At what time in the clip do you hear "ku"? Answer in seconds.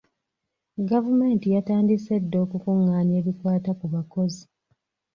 3.79-3.85